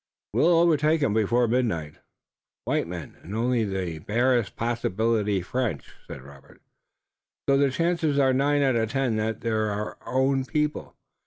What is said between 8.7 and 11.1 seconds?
of ten that they're our own people.